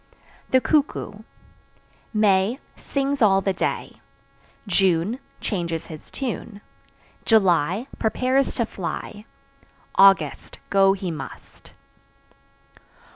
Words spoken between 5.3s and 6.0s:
changes